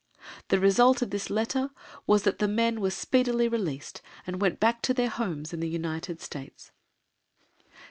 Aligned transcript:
The 0.47 0.59
result 0.59 1.03
of 1.03 1.11
this 1.11 1.29
letter 1.29 1.69
was 2.07 2.23
that 2.23 2.39
the 2.39 2.47
men 2.47 2.81
were 2.81 2.89
speedily 2.89 3.47
released 3.47 4.01
and 4.25 4.41
went 4.41 4.59
back 4.59 4.81
to 4.81 4.95
their 4.95 5.09
homes 5.09 5.53
in 5.53 5.59
the 5.59 5.69
United 5.69 6.19
States. 6.21 6.71